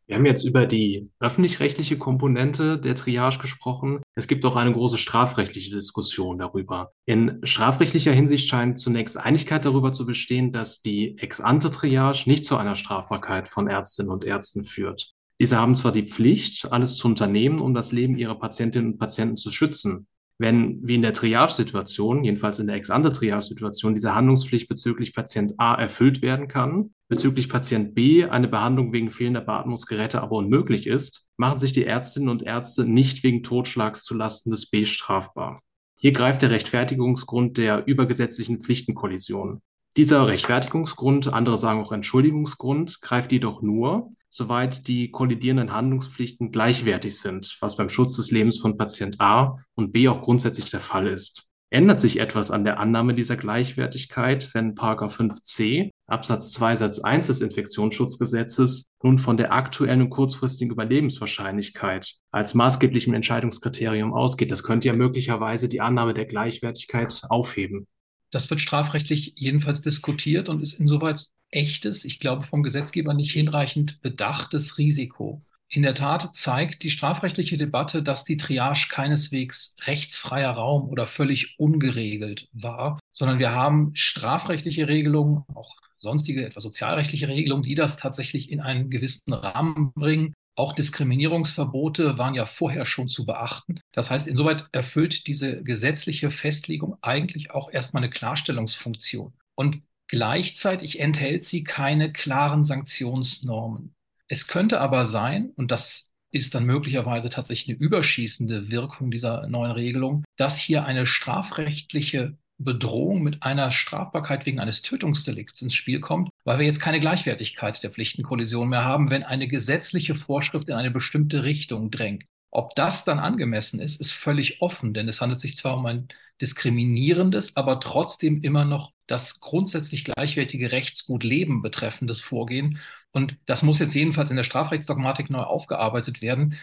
Wir 0.06 0.16
haben 0.16 0.26
jetzt 0.26 0.44
über 0.44 0.66
die 0.66 1.10
öffentlich-rechtliche 1.18 1.96
Komponente 1.96 2.78
der 2.78 2.94
Triage 2.94 3.38
gesprochen. 3.38 4.02
Es 4.14 4.28
gibt 4.28 4.44
auch 4.44 4.56
eine 4.56 4.72
große 4.72 4.98
strafrechtliche 4.98 5.74
Diskussion 5.74 6.38
darüber. 6.38 6.92
In 7.06 7.40
strafrechtlicher 7.42 8.12
Hinsicht 8.12 8.48
scheint 8.48 8.78
zunächst 8.78 9.16
Einigkeit 9.16 9.64
darüber 9.64 9.92
zu 9.92 10.04
bestehen, 10.04 10.52
dass 10.52 10.82
die 10.82 11.16
Ex-ante-Triage 11.18 12.24
nicht 12.26 12.44
zu 12.44 12.58
einer 12.58 12.76
Strafbarkeit 12.76 13.48
von 13.48 13.66
Ärztinnen 13.66 14.12
und 14.12 14.26
Ärzten 14.26 14.64
führt. 14.64 15.14
Diese 15.40 15.58
haben 15.58 15.74
zwar 15.74 15.92
die 15.92 16.06
Pflicht, 16.06 16.70
alles 16.70 16.96
zu 16.96 17.08
unternehmen, 17.08 17.58
um 17.58 17.74
das 17.74 17.90
Leben 17.90 18.16
ihrer 18.16 18.38
Patientinnen 18.38 18.92
und 18.92 18.98
Patienten 18.98 19.36
zu 19.36 19.50
schützen. 19.50 20.06
Wenn, 20.38 20.80
wie 20.82 20.96
in 20.96 21.02
der 21.02 21.12
Triage-Situation, 21.12 22.24
jedenfalls 22.24 22.58
in 22.58 22.66
der 22.66 22.76
Ex-ante-Triage-Situation, 22.76 23.94
diese 23.94 24.14
Handlungspflicht 24.14 24.68
bezüglich 24.68 25.14
Patient 25.14 25.54
A 25.58 25.74
erfüllt 25.74 26.22
werden 26.22 26.48
kann, 26.48 26.92
bezüglich 27.08 27.48
Patient 27.48 27.94
B 27.94 28.24
eine 28.24 28.48
Behandlung 28.48 28.92
wegen 28.92 29.10
fehlender 29.10 29.42
Beatmungsgeräte 29.42 30.20
aber 30.20 30.36
unmöglich 30.36 30.86
ist, 30.88 31.28
machen 31.36 31.60
sich 31.60 31.72
die 31.72 31.84
Ärztinnen 31.84 32.28
und 32.28 32.42
Ärzte 32.42 32.88
nicht 32.88 33.22
wegen 33.22 33.44
Totschlags 33.44 34.02
zulasten 34.02 34.50
des 34.50 34.68
B 34.68 34.84
strafbar. 34.84 35.62
Hier 35.98 36.12
greift 36.12 36.42
der 36.42 36.50
Rechtfertigungsgrund 36.50 37.56
der 37.56 37.86
übergesetzlichen 37.86 38.60
Pflichtenkollision. 38.60 39.62
Dieser 39.96 40.26
Rechtfertigungsgrund, 40.26 41.32
andere 41.32 41.56
sagen 41.56 41.80
auch 41.80 41.92
Entschuldigungsgrund, 41.92 43.00
greift 43.00 43.30
jedoch 43.30 43.62
nur, 43.62 44.10
soweit 44.28 44.88
die 44.88 45.12
kollidierenden 45.12 45.72
Handlungspflichten 45.72 46.50
gleichwertig 46.50 47.20
sind, 47.20 47.56
was 47.60 47.76
beim 47.76 47.88
Schutz 47.88 48.16
des 48.16 48.32
Lebens 48.32 48.58
von 48.58 48.76
Patient 48.76 49.20
A 49.20 49.58
und 49.76 49.92
B 49.92 50.08
auch 50.08 50.22
grundsätzlich 50.22 50.68
der 50.70 50.80
Fall 50.80 51.06
ist. 51.06 51.44
Ändert 51.70 52.00
sich 52.00 52.18
etwas 52.18 52.50
an 52.50 52.64
der 52.64 52.80
Annahme 52.80 53.14
dieser 53.14 53.36
Gleichwertigkeit, 53.36 54.52
wenn 54.52 54.74
5c 54.74 55.90
Absatz 56.08 56.52
2 56.52 56.76
Satz 56.76 56.98
1 56.98 57.28
des 57.28 57.40
Infektionsschutzgesetzes 57.40 58.90
nun 59.00 59.18
von 59.18 59.36
der 59.36 59.52
aktuellen 59.52 60.02
und 60.02 60.10
kurzfristigen 60.10 60.72
Überlebenswahrscheinlichkeit 60.72 62.16
als 62.32 62.54
maßgeblichem 62.54 63.14
Entscheidungskriterium 63.14 64.12
ausgeht? 64.12 64.50
Das 64.50 64.64
könnte 64.64 64.88
ja 64.88 64.94
möglicherweise 64.94 65.68
die 65.68 65.80
Annahme 65.80 66.14
der 66.14 66.26
Gleichwertigkeit 66.26 67.22
aufheben. 67.28 67.86
Das 68.34 68.50
wird 68.50 68.60
strafrechtlich 68.60 69.34
jedenfalls 69.36 69.80
diskutiert 69.80 70.48
und 70.48 70.60
ist 70.60 70.80
insoweit 70.80 71.28
echtes, 71.52 72.04
ich 72.04 72.18
glaube 72.18 72.42
vom 72.42 72.64
Gesetzgeber 72.64 73.14
nicht 73.14 73.30
hinreichend 73.30 74.00
bedachtes 74.00 74.76
Risiko. 74.76 75.40
In 75.68 75.82
der 75.82 75.94
Tat 75.94 76.36
zeigt 76.36 76.82
die 76.82 76.90
strafrechtliche 76.90 77.56
Debatte, 77.56 78.02
dass 78.02 78.24
die 78.24 78.36
Triage 78.36 78.88
keineswegs 78.90 79.76
rechtsfreier 79.82 80.50
Raum 80.50 80.88
oder 80.88 81.06
völlig 81.06 81.60
ungeregelt 81.60 82.48
war, 82.52 82.98
sondern 83.12 83.38
wir 83.38 83.52
haben 83.52 83.94
strafrechtliche 83.94 84.88
Regelungen, 84.88 85.44
auch 85.54 85.76
sonstige, 85.98 86.44
etwa 86.44 86.58
sozialrechtliche 86.58 87.28
Regelungen, 87.28 87.62
die 87.62 87.76
das 87.76 87.96
tatsächlich 87.96 88.50
in 88.50 88.60
einen 88.60 88.90
gewissen 88.90 89.32
Rahmen 89.32 89.92
bringen. 89.94 90.34
Auch 90.56 90.72
Diskriminierungsverbote 90.72 92.16
waren 92.16 92.34
ja 92.34 92.46
vorher 92.46 92.86
schon 92.86 93.08
zu 93.08 93.26
beachten. 93.26 93.80
Das 93.92 94.10
heißt, 94.10 94.28
insoweit 94.28 94.68
erfüllt 94.72 95.26
diese 95.26 95.62
gesetzliche 95.62 96.30
Festlegung 96.30 96.96
eigentlich 97.02 97.50
auch 97.50 97.70
erstmal 97.70 98.02
eine 98.02 98.10
Klarstellungsfunktion. 98.10 99.32
Und 99.56 99.82
gleichzeitig 100.06 101.00
enthält 101.00 101.44
sie 101.44 101.64
keine 101.64 102.12
klaren 102.12 102.64
Sanktionsnormen. 102.64 103.94
Es 104.28 104.46
könnte 104.46 104.80
aber 104.80 105.04
sein, 105.04 105.50
und 105.56 105.70
das 105.70 106.10
ist 106.30 106.54
dann 106.54 106.64
möglicherweise 106.64 107.30
tatsächlich 107.30 107.76
eine 107.76 107.84
überschießende 107.84 108.70
Wirkung 108.70 109.10
dieser 109.10 109.46
neuen 109.46 109.72
Regelung, 109.72 110.24
dass 110.36 110.58
hier 110.58 110.84
eine 110.84 111.06
strafrechtliche 111.06 112.36
Bedrohung 112.58 113.22
mit 113.22 113.42
einer 113.42 113.70
Strafbarkeit 113.70 114.46
wegen 114.46 114.60
eines 114.60 114.82
Tötungsdelikts 114.82 115.60
ins 115.62 115.74
Spiel 115.74 116.00
kommt, 116.00 116.30
weil 116.44 116.58
wir 116.58 116.66
jetzt 116.66 116.80
keine 116.80 117.00
Gleichwertigkeit 117.00 117.82
der 117.82 117.90
Pflichtenkollision 117.90 118.68
mehr 118.68 118.84
haben, 118.84 119.10
wenn 119.10 119.22
eine 119.22 119.48
gesetzliche 119.48 120.14
Vorschrift 120.14 120.68
in 120.68 120.74
eine 120.74 120.90
bestimmte 120.90 121.44
Richtung 121.44 121.90
drängt. 121.90 122.24
Ob 122.50 122.76
das 122.76 123.04
dann 123.04 123.18
angemessen 123.18 123.80
ist, 123.80 124.00
ist 124.00 124.12
völlig 124.12 124.62
offen, 124.62 124.94
denn 124.94 125.08
es 125.08 125.20
handelt 125.20 125.40
sich 125.40 125.56
zwar 125.56 125.76
um 125.76 125.86
ein 125.86 126.08
diskriminierendes, 126.40 127.56
aber 127.56 127.80
trotzdem 127.80 128.42
immer 128.42 128.64
noch 128.64 128.92
das 129.08 129.40
grundsätzlich 129.40 130.04
gleichwertige 130.04 130.70
Rechtsgut 130.70 131.24
Leben 131.24 131.62
betreffendes 131.62 132.20
Vorgehen. 132.20 132.78
Und 133.10 133.36
das 133.46 133.62
muss 133.62 133.80
jetzt 133.80 133.94
jedenfalls 133.94 134.30
in 134.30 134.36
der 134.36 134.44
Strafrechtsdogmatik 134.44 135.30
neu 135.30 135.42
aufgearbeitet 135.42 136.22
werden 136.22 136.56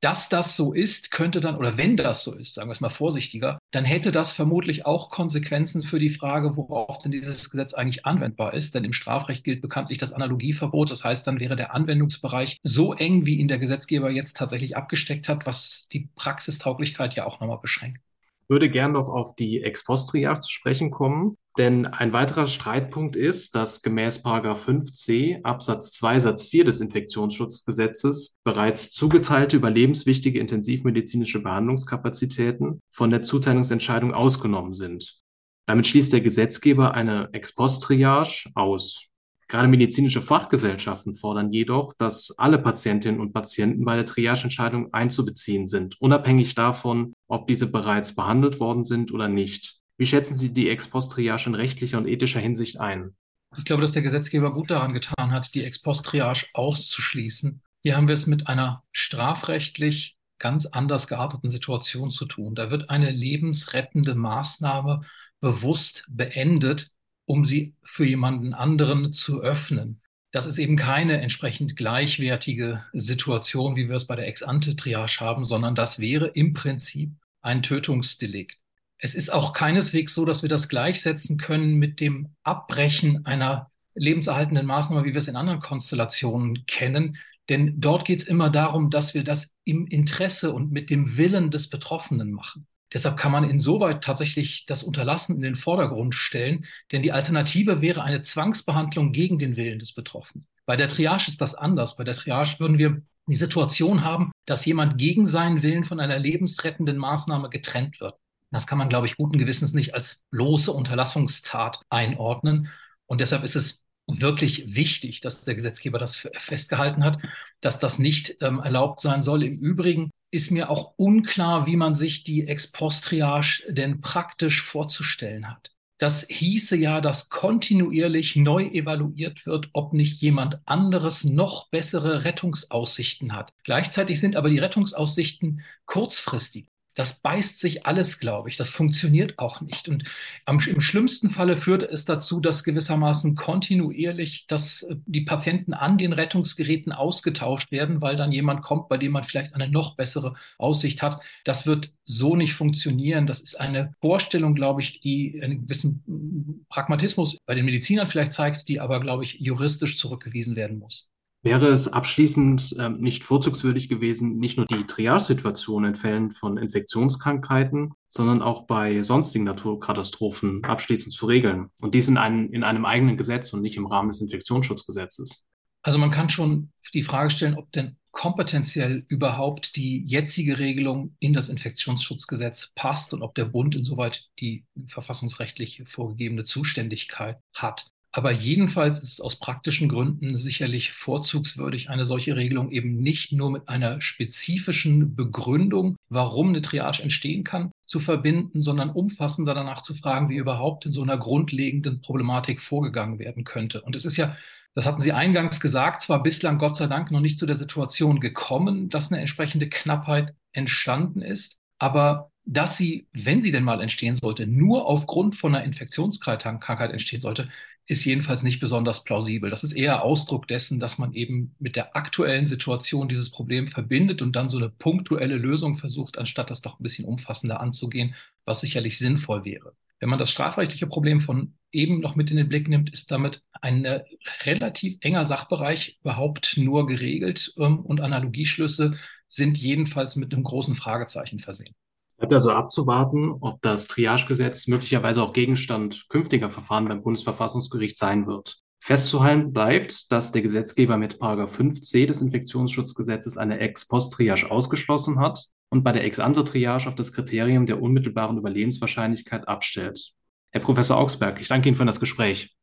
dass 0.00 0.28
das 0.28 0.56
so 0.56 0.72
ist, 0.72 1.10
könnte 1.10 1.40
dann, 1.40 1.56
oder 1.56 1.76
wenn 1.76 1.96
das 1.96 2.22
so 2.22 2.34
ist, 2.34 2.54
sagen 2.54 2.68
wir 2.68 2.72
es 2.72 2.80
mal 2.80 2.88
vorsichtiger, 2.88 3.58
dann 3.72 3.84
hätte 3.84 4.12
das 4.12 4.32
vermutlich 4.32 4.86
auch 4.86 5.10
Konsequenzen 5.10 5.82
für 5.82 5.98
die 5.98 6.10
Frage, 6.10 6.56
worauf 6.56 6.98
denn 6.98 7.10
dieses 7.10 7.50
Gesetz 7.50 7.74
eigentlich 7.74 8.06
anwendbar 8.06 8.54
ist. 8.54 8.74
Denn 8.74 8.84
im 8.84 8.92
Strafrecht 8.92 9.44
gilt 9.44 9.60
bekanntlich 9.60 9.98
das 9.98 10.12
Analogieverbot. 10.12 10.90
Das 10.90 11.04
heißt, 11.04 11.26
dann 11.26 11.40
wäre 11.40 11.56
der 11.56 11.74
Anwendungsbereich 11.74 12.58
so 12.62 12.94
eng, 12.94 13.26
wie 13.26 13.36
ihn 13.36 13.48
der 13.48 13.58
Gesetzgeber 13.58 14.10
jetzt 14.10 14.36
tatsächlich 14.36 14.76
abgesteckt 14.76 15.28
hat, 15.28 15.46
was 15.46 15.88
die 15.92 16.08
Praxistauglichkeit 16.14 17.14
ja 17.14 17.26
auch 17.26 17.40
nochmal 17.40 17.58
beschränkt 17.58 18.00
würde 18.48 18.70
gern 18.70 18.92
noch 18.92 19.08
auf 19.08 19.34
die 19.34 19.62
Ex-Post-Triage 19.62 20.40
zu 20.40 20.50
sprechen 20.50 20.90
kommen, 20.90 21.34
denn 21.58 21.86
ein 21.86 22.12
weiterer 22.12 22.46
Streitpunkt 22.46 23.16
ist, 23.16 23.54
dass 23.54 23.82
gemäß 23.82 24.24
5c 24.24 25.42
Absatz 25.42 25.92
2 25.92 26.20
Satz 26.20 26.48
4 26.48 26.64
des 26.64 26.80
Infektionsschutzgesetzes 26.80 28.40
bereits 28.44 28.90
zugeteilte 28.90 29.56
überlebenswichtige 29.56 30.38
intensivmedizinische 30.38 31.42
Behandlungskapazitäten 31.42 32.80
von 32.90 33.10
der 33.10 33.22
Zuteilungsentscheidung 33.22 34.14
ausgenommen 34.14 34.72
sind. 34.72 35.20
Damit 35.66 35.86
schließt 35.86 36.12
der 36.12 36.22
Gesetzgeber 36.22 36.94
eine 36.94 37.28
Ex-Post-Triage 37.32 38.50
aus. 38.54 39.08
Gerade 39.48 39.68
medizinische 39.68 40.20
Fachgesellschaften 40.20 41.14
fordern 41.14 41.50
jedoch, 41.50 41.94
dass 41.94 42.38
alle 42.38 42.58
Patientinnen 42.58 43.18
und 43.18 43.32
Patienten 43.32 43.84
bei 43.86 43.96
der 43.96 44.04
Triageentscheidung 44.04 44.92
einzubeziehen 44.92 45.68
sind, 45.68 45.98
unabhängig 46.00 46.54
davon, 46.54 47.14
ob 47.28 47.46
diese 47.46 47.66
bereits 47.66 48.14
behandelt 48.14 48.60
worden 48.60 48.84
sind 48.84 49.10
oder 49.10 49.28
nicht. 49.28 49.78
Wie 49.96 50.06
schätzen 50.06 50.36
Sie 50.36 50.52
die 50.52 50.68
Ex-Post-Triage 50.68 51.48
in 51.48 51.54
rechtlicher 51.54 51.96
und 51.96 52.06
ethischer 52.06 52.40
Hinsicht 52.40 52.78
ein? 52.78 53.16
Ich 53.56 53.64
glaube, 53.64 53.80
dass 53.80 53.92
der 53.92 54.02
Gesetzgeber 54.02 54.52
gut 54.52 54.70
daran 54.70 54.92
getan 54.92 55.32
hat, 55.32 55.54
die 55.54 55.64
Ex-Post-Triage 55.64 56.46
auszuschließen. 56.52 57.62
Hier 57.82 57.96
haben 57.96 58.06
wir 58.06 58.14
es 58.14 58.26
mit 58.26 58.48
einer 58.48 58.84
strafrechtlich 58.92 60.16
ganz 60.38 60.66
anders 60.66 61.08
gearteten 61.08 61.48
Situation 61.48 62.10
zu 62.10 62.26
tun. 62.26 62.54
Da 62.54 62.70
wird 62.70 62.90
eine 62.90 63.10
lebensrettende 63.10 64.14
Maßnahme 64.14 65.00
bewusst 65.40 66.04
beendet, 66.10 66.90
um 67.28 67.44
sie 67.44 67.74
für 67.82 68.06
jemanden 68.06 68.54
anderen 68.54 69.12
zu 69.12 69.42
öffnen. 69.42 70.00
Das 70.30 70.46
ist 70.46 70.56
eben 70.56 70.76
keine 70.76 71.20
entsprechend 71.20 71.76
gleichwertige 71.76 72.84
Situation, 72.94 73.76
wie 73.76 73.88
wir 73.88 73.96
es 73.96 74.06
bei 74.06 74.16
der 74.16 74.26
Ex-ante-Triage 74.26 75.20
haben, 75.20 75.44
sondern 75.44 75.74
das 75.74 75.98
wäre 75.98 76.28
im 76.28 76.54
Prinzip 76.54 77.12
ein 77.42 77.62
Tötungsdelikt. 77.62 78.56
Es 78.96 79.14
ist 79.14 79.30
auch 79.30 79.52
keineswegs 79.52 80.14
so, 80.14 80.24
dass 80.24 80.42
wir 80.42 80.48
das 80.48 80.70
gleichsetzen 80.70 81.36
können 81.36 81.74
mit 81.76 82.00
dem 82.00 82.30
Abbrechen 82.44 83.26
einer 83.26 83.70
lebenserhaltenden 83.94 84.66
Maßnahme, 84.66 85.04
wie 85.04 85.12
wir 85.12 85.18
es 85.18 85.28
in 85.28 85.36
anderen 85.36 85.60
Konstellationen 85.60 86.64
kennen. 86.66 87.18
Denn 87.50 87.78
dort 87.78 88.06
geht 88.06 88.20
es 88.20 88.26
immer 88.26 88.48
darum, 88.48 88.88
dass 88.88 89.12
wir 89.12 89.22
das 89.22 89.50
im 89.64 89.86
Interesse 89.86 90.52
und 90.52 90.72
mit 90.72 90.88
dem 90.88 91.18
Willen 91.18 91.50
des 91.50 91.68
Betroffenen 91.68 92.32
machen. 92.32 92.66
Deshalb 92.92 93.16
kann 93.16 93.32
man 93.32 93.44
insoweit 93.44 94.02
tatsächlich 94.02 94.66
das 94.66 94.82
Unterlassen 94.82 95.36
in 95.36 95.42
den 95.42 95.56
Vordergrund 95.56 96.14
stellen, 96.14 96.64
denn 96.90 97.02
die 97.02 97.12
Alternative 97.12 97.82
wäre 97.82 98.02
eine 98.02 98.22
Zwangsbehandlung 98.22 99.12
gegen 99.12 99.38
den 99.38 99.56
Willen 99.56 99.78
des 99.78 99.92
Betroffenen. 99.92 100.46
Bei 100.64 100.76
der 100.76 100.88
Triage 100.88 101.28
ist 101.28 101.40
das 101.40 101.54
anders. 101.54 101.96
Bei 101.96 102.04
der 102.04 102.14
Triage 102.14 102.56
würden 102.58 102.78
wir 102.78 103.02
die 103.26 103.34
Situation 103.34 104.04
haben, 104.04 104.32
dass 104.46 104.64
jemand 104.64 104.98
gegen 104.98 105.26
seinen 105.26 105.62
Willen 105.62 105.84
von 105.84 106.00
einer 106.00 106.18
lebensrettenden 106.18 106.96
Maßnahme 106.96 107.50
getrennt 107.50 108.00
wird. 108.00 108.14
Das 108.50 108.66
kann 108.66 108.78
man, 108.78 108.88
glaube 108.88 109.06
ich, 109.06 109.16
guten 109.16 109.38
Gewissens 109.38 109.74
nicht 109.74 109.94
als 109.94 110.24
bloße 110.30 110.72
Unterlassungstat 110.72 111.82
einordnen. 111.90 112.68
Und 113.06 113.20
deshalb 113.20 113.44
ist 113.44 113.56
es 113.56 113.84
wirklich 114.06 114.74
wichtig, 114.74 115.20
dass 115.20 115.44
der 115.44 115.54
Gesetzgeber 115.54 115.98
das 115.98 116.28
festgehalten 116.38 117.04
hat, 117.04 117.18
dass 117.60 117.78
das 117.78 117.98
nicht 117.98 118.38
ähm, 118.40 118.58
erlaubt 118.60 119.00
sein 119.00 119.22
soll. 119.22 119.42
Im 119.42 119.58
Übrigen 119.58 120.10
ist 120.30 120.50
mir 120.50 120.70
auch 120.70 120.94
unklar, 120.96 121.66
wie 121.66 121.76
man 121.76 121.94
sich 121.94 122.24
die 122.24 122.46
Ex-Post-Triage 122.46 123.64
denn 123.68 124.00
praktisch 124.00 124.62
vorzustellen 124.62 125.50
hat. 125.50 125.72
Das 125.98 126.26
hieße 126.28 126.76
ja, 126.76 127.00
dass 127.00 127.28
kontinuierlich 127.28 128.36
neu 128.36 128.66
evaluiert 128.66 129.46
wird, 129.46 129.68
ob 129.72 129.92
nicht 129.92 130.22
jemand 130.22 130.60
anderes 130.64 131.24
noch 131.24 131.70
bessere 131.70 132.24
Rettungsaussichten 132.24 133.32
hat. 133.34 133.52
Gleichzeitig 133.64 134.20
sind 134.20 134.36
aber 134.36 134.48
die 134.48 134.60
Rettungsaussichten 134.60 135.62
kurzfristig 135.86 136.68
das 136.98 137.20
beißt 137.20 137.60
sich 137.60 137.86
alles, 137.86 138.18
glaube 138.18 138.48
ich. 138.48 138.56
Das 138.56 138.70
funktioniert 138.70 139.38
auch 139.38 139.60
nicht. 139.60 139.88
Und 139.88 140.02
am, 140.46 140.58
im 140.58 140.80
schlimmsten 140.80 141.30
Falle 141.30 141.56
führt 141.56 141.84
es 141.84 142.04
dazu, 142.04 142.40
dass 142.40 142.64
gewissermaßen 142.64 143.36
kontinuierlich 143.36 144.46
dass 144.48 144.82
äh, 144.82 144.96
die 145.06 145.20
Patienten 145.20 145.74
an 145.74 145.98
den 145.98 146.12
Rettungsgeräten 146.12 146.92
ausgetauscht 146.92 147.70
werden, 147.70 148.00
weil 148.00 148.16
dann 148.16 148.32
jemand 148.32 148.62
kommt, 148.62 148.88
bei 148.88 148.96
dem 148.96 149.12
man 149.12 149.24
vielleicht 149.24 149.54
eine 149.54 149.68
noch 149.68 149.96
bessere 149.96 150.34
Aussicht 150.58 151.02
hat. 151.02 151.20
Das 151.44 151.66
wird 151.66 151.92
so 152.04 152.34
nicht 152.34 152.54
funktionieren. 152.54 153.26
Das 153.26 153.40
ist 153.40 153.60
eine 153.60 153.94
Vorstellung, 154.00 154.54
glaube 154.54 154.80
ich, 154.80 155.00
die 155.00 155.40
einen 155.42 155.62
gewissen 155.62 156.64
Pragmatismus 156.68 157.38
bei 157.46 157.54
den 157.54 157.64
Medizinern 157.64 158.08
vielleicht 158.08 158.32
zeigt, 158.32 158.68
die 158.68 158.80
aber, 158.80 159.00
glaube 159.00 159.24
ich, 159.24 159.34
juristisch 159.38 159.98
zurückgewiesen 159.98 160.56
werden 160.56 160.78
muss. 160.78 161.08
Wäre 161.42 161.68
es 161.68 161.86
abschließend 161.86 162.76
äh, 162.78 162.88
nicht 162.88 163.22
vorzugswürdig 163.22 163.88
gewesen, 163.88 164.38
nicht 164.38 164.56
nur 164.56 164.66
die 164.66 164.84
Triage-Situation 164.84 165.84
in 165.84 165.94
Fällen 165.94 166.32
von 166.32 166.56
Infektionskrankheiten, 166.56 167.92
sondern 168.08 168.42
auch 168.42 168.66
bei 168.66 169.02
sonstigen 169.02 169.44
Naturkatastrophen 169.44 170.64
abschließend 170.64 171.14
zu 171.14 171.26
regeln 171.26 171.70
und 171.80 171.94
dies 171.94 172.08
in 172.08 172.16
einem, 172.16 172.52
in 172.52 172.64
einem 172.64 172.84
eigenen 172.84 173.16
Gesetz 173.16 173.52
und 173.52 173.62
nicht 173.62 173.76
im 173.76 173.86
Rahmen 173.86 174.08
des 174.08 174.20
Infektionsschutzgesetzes? 174.20 175.46
Also 175.82 175.98
man 175.98 176.10
kann 176.10 176.28
schon 176.28 176.72
die 176.92 177.04
Frage 177.04 177.30
stellen, 177.30 177.56
ob 177.56 177.70
denn 177.70 177.96
kompetenziell 178.10 179.04
überhaupt 179.06 179.76
die 179.76 180.04
jetzige 180.04 180.58
Regelung 180.58 181.14
in 181.20 181.34
das 181.34 181.48
Infektionsschutzgesetz 181.50 182.72
passt 182.74 183.14
und 183.14 183.22
ob 183.22 183.36
der 183.36 183.44
Bund 183.44 183.76
insoweit 183.76 184.26
die 184.40 184.64
verfassungsrechtlich 184.88 185.82
vorgegebene 185.86 186.44
Zuständigkeit 186.44 187.38
hat. 187.54 187.92
Aber 188.18 188.32
jedenfalls 188.32 188.98
ist 188.98 189.12
es 189.12 189.20
aus 189.20 189.36
praktischen 189.38 189.88
Gründen 189.88 190.36
sicherlich 190.38 190.90
vorzugswürdig, 190.90 191.88
eine 191.88 192.04
solche 192.04 192.34
Regelung 192.34 192.72
eben 192.72 192.98
nicht 192.98 193.30
nur 193.30 193.48
mit 193.48 193.68
einer 193.68 194.00
spezifischen 194.00 195.14
Begründung, 195.14 195.94
warum 196.08 196.48
eine 196.48 196.60
Triage 196.60 197.00
entstehen 197.00 197.44
kann, 197.44 197.70
zu 197.86 198.00
verbinden, 198.00 198.60
sondern 198.60 198.90
umfassender 198.90 199.54
danach 199.54 199.82
zu 199.82 199.94
fragen, 199.94 200.30
wie 200.30 200.34
überhaupt 200.34 200.84
in 200.84 200.90
so 200.90 201.00
einer 201.00 201.16
grundlegenden 201.16 202.00
Problematik 202.00 202.60
vorgegangen 202.60 203.20
werden 203.20 203.44
könnte. 203.44 203.82
Und 203.82 203.94
es 203.94 204.04
ist 204.04 204.16
ja 204.16 204.36
das 204.74 204.84
hatten 204.84 205.00
Sie 205.00 205.12
eingangs 205.12 205.60
gesagt, 205.60 206.00
zwar 206.00 206.20
bislang 206.20 206.58
Gott 206.58 206.74
sei 206.74 206.88
Dank 206.88 207.12
noch 207.12 207.20
nicht 207.20 207.38
zu 207.38 207.46
der 207.46 207.56
Situation 207.56 208.18
gekommen, 208.18 208.90
dass 208.90 209.12
eine 209.12 209.20
entsprechende 209.20 209.68
Knappheit 209.68 210.34
entstanden 210.52 211.20
ist, 211.22 211.58
aber 211.78 212.32
dass 212.44 212.78
sie, 212.78 213.06
wenn 213.12 213.42
sie 213.42 213.52
denn 213.52 213.62
mal 213.62 213.80
entstehen 213.80 214.14
sollte, 214.14 214.46
nur 214.46 214.86
aufgrund 214.86 215.36
von 215.36 215.54
einer 215.54 215.64
Infektionskrankheit 215.64 216.90
entstehen 216.90 217.20
sollte, 217.20 217.48
ist 217.88 218.04
jedenfalls 218.04 218.42
nicht 218.42 218.60
besonders 218.60 219.02
plausibel. 219.02 219.48
Das 219.48 219.64
ist 219.64 219.72
eher 219.72 220.02
Ausdruck 220.02 220.46
dessen, 220.46 220.78
dass 220.78 220.98
man 220.98 221.14
eben 221.14 221.54
mit 221.58 221.74
der 221.74 221.96
aktuellen 221.96 222.44
Situation 222.44 223.08
dieses 223.08 223.30
Problem 223.30 223.66
verbindet 223.66 224.20
und 224.20 224.36
dann 224.36 224.50
so 224.50 224.58
eine 224.58 224.68
punktuelle 224.68 225.36
Lösung 225.36 225.78
versucht, 225.78 226.18
anstatt 226.18 226.50
das 226.50 226.60
doch 226.60 226.78
ein 226.78 226.82
bisschen 226.82 227.06
umfassender 227.06 227.60
anzugehen, 227.60 228.14
was 228.44 228.60
sicherlich 228.60 228.98
sinnvoll 228.98 229.46
wäre. 229.46 229.72
Wenn 230.00 230.10
man 230.10 230.18
das 230.18 230.30
strafrechtliche 230.30 230.86
Problem 230.86 231.22
von 231.22 231.54
eben 231.72 232.00
noch 232.00 232.14
mit 232.14 232.30
in 232.30 232.36
den 232.36 232.48
Blick 232.48 232.68
nimmt, 232.68 232.92
ist 232.92 233.10
damit 233.10 233.42
ein 233.62 233.86
äh, 233.86 234.04
relativ 234.44 234.98
enger 235.00 235.24
Sachbereich 235.24 235.98
überhaupt 236.02 236.58
nur 236.58 236.86
geregelt 236.86 237.54
ähm, 237.56 237.80
und 237.80 238.02
Analogieschlüsse 238.02 238.98
sind 239.28 239.56
jedenfalls 239.56 240.14
mit 240.14 240.32
einem 240.32 240.44
großen 240.44 240.76
Fragezeichen 240.76 241.40
versehen. 241.40 241.74
Bleibt 242.18 242.32
also 242.32 242.50
abzuwarten, 242.50 243.36
ob 243.40 243.62
das 243.62 243.86
Triagegesetz 243.86 244.66
möglicherweise 244.66 245.22
auch 245.22 245.32
Gegenstand 245.32 246.08
künftiger 246.08 246.50
Verfahren 246.50 246.88
beim 246.88 247.02
Bundesverfassungsgericht 247.02 247.96
sein 247.96 248.26
wird. 248.26 248.58
Festzuhalten 248.80 249.52
bleibt, 249.52 250.10
dass 250.10 250.32
der 250.32 250.42
Gesetzgeber 250.42 250.96
mit 250.96 251.20
5c 251.20 252.06
des 252.06 252.20
Infektionsschutzgesetzes 252.20 253.36
eine 253.36 253.60
Ex-Post-Triage 253.60 254.50
ausgeschlossen 254.50 255.20
hat 255.20 255.44
und 255.70 255.84
bei 255.84 255.92
der 255.92 256.04
Ex-ante-Triage 256.04 256.88
auf 256.88 256.96
das 256.96 257.12
Kriterium 257.12 257.66
der 257.66 257.80
unmittelbaren 257.80 258.38
Überlebenswahrscheinlichkeit 258.38 259.46
abstellt. 259.46 260.12
Herr 260.50 260.60
Professor 260.60 260.96
Augsberg, 260.96 261.40
ich 261.40 261.48
danke 261.48 261.68
Ihnen 261.68 261.76
für 261.76 261.84
das 261.84 262.00
Gespräch. 262.00 262.56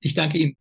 Ich 0.00 0.14
danke 0.14 0.38
Ihnen. 0.38 0.56